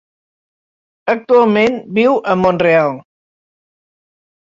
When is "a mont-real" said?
2.33-3.01